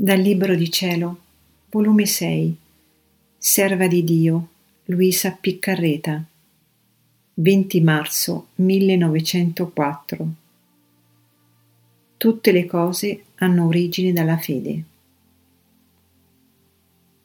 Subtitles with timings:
[0.00, 1.18] Dal Libro di Cielo,
[1.70, 2.56] volume 6,
[3.36, 4.48] Serva di Dio,
[4.84, 6.22] Luisa Piccarreta,
[7.34, 10.28] 20 marzo 1904.
[12.16, 14.82] Tutte le cose hanno origine dalla fede.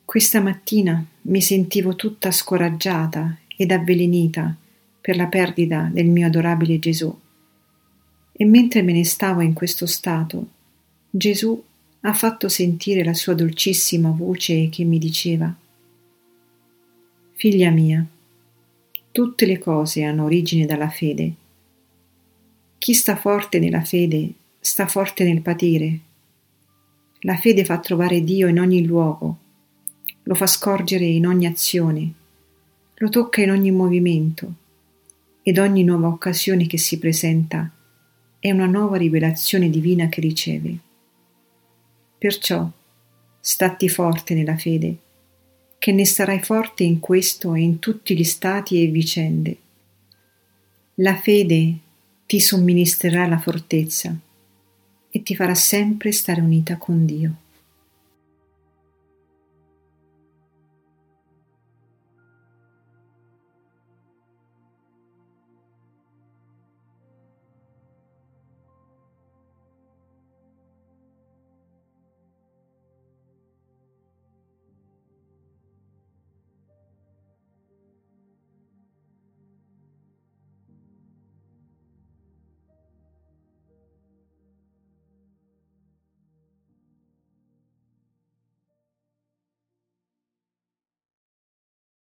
[0.03, 4.55] Questa mattina mi sentivo tutta scoraggiata ed avvelenita
[4.99, 7.15] per la perdita del mio adorabile Gesù.
[8.31, 10.47] E mentre me ne stavo in questo stato,
[11.11, 11.63] Gesù
[12.05, 15.53] ha fatto sentire la sua dolcissima voce che mi diceva
[17.35, 18.05] Figlia mia,
[19.11, 21.33] tutte le cose hanno origine dalla fede.
[22.77, 25.99] Chi sta forte nella fede sta forte nel patire.
[27.21, 29.37] La fede fa trovare Dio in ogni luogo,
[30.23, 32.13] lo fa scorgere in ogni azione,
[32.95, 34.53] lo tocca in ogni movimento
[35.41, 37.69] ed ogni nuova occasione che si presenta
[38.39, 40.77] è una nuova rivelazione divina che riceve.
[42.23, 42.71] Perciò
[43.41, 44.95] statti forte nella fede,
[45.77, 49.57] che ne starai forte in questo e in tutti gli stati e vicende.
[50.95, 51.75] La fede
[52.25, 54.15] ti somministrerà la fortezza
[55.09, 57.35] e ti farà sempre stare unita con Dio.